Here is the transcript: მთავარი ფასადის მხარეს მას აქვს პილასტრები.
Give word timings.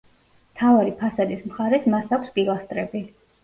მთავარი 0.53 0.93
ფასადის 1.03 1.45
მხარეს 1.51 1.87
მას 1.95 2.19
აქვს 2.21 2.35
პილასტრები. 2.41 3.07